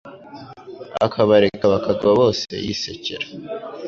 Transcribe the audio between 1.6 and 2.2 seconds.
bakagwa